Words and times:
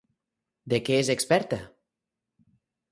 De 0.73 0.79
què 0.87 0.97
és 1.03 1.13
experta? 1.17 1.61